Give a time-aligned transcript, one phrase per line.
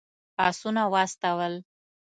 [0.47, 1.53] آسونه واستول.